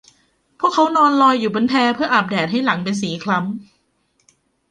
[0.59, 3.49] พวกเค้านอนลอยอยู่บนแพเพื่ออาบแดดให้หลังเป็นสีคล้ำ